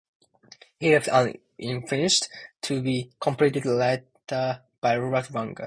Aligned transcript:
He 0.79 0.91
left 0.91 1.09
it 1.09 1.43
unfinished, 1.59 2.27
to 2.63 2.81
be 2.81 3.11
completed 3.19 3.65
later 3.67 4.05
by 4.79 4.97
Robert 4.97 5.27
Wagner. 5.29 5.53